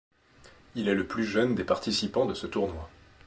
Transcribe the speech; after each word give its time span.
Il 0.73 0.87
est 0.87 0.95
le 0.95 1.05
plus 1.05 1.23
jeune 1.23 1.53
des 1.53 1.63
participants 1.63 2.25
de 2.25 2.33
ce 2.33 2.47
tournoi. 2.47 2.89